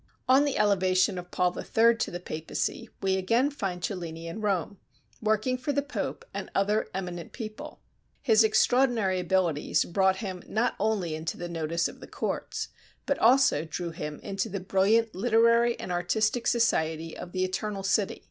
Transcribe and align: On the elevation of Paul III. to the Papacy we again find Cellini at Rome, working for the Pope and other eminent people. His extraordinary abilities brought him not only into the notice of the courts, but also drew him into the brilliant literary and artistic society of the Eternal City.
On 0.27 0.45
the 0.45 0.57
elevation 0.57 1.19
of 1.19 1.29
Paul 1.29 1.55
III. 1.55 1.95
to 1.97 2.09
the 2.09 2.19
Papacy 2.19 2.89
we 3.03 3.17
again 3.17 3.51
find 3.51 3.83
Cellini 3.83 4.27
at 4.29 4.39
Rome, 4.41 4.79
working 5.21 5.59
for 5.59 5.71
the 5.73 5.83
Pope 5.83 6.25
and 6.33 6.49
other 6.55 6.87
eminent 6.91 7.33
people. 7.33 7.81
His 8.23 8.43
extraordinary 8.43 9.19
abilities 9.19 9.85
brought 9.85 10.15
him 10.15 10.41
not 10.47 10.73
only 10.79 11.13
into 11.13 11.37
the 11.37 11.47
notice 11.47 11.87
of 11.87 11.99
the 11.99 12.07
courts, 12.07 12.69
but 13.05 13.19
also 13.19 13.63
drew 13.63 13.91
him 13.91 14.19
into 14.23 14.49
the 14.49 14.59
brilliant 14.59 15.13
literary 15.13 15.79
and 15.79 15.91
artistic 15.91 16.47
society 16.47 17.15
of 17.15 17.31
the 17.31 17.43
Eternal 17.43 17.83
City. 17.83 18.17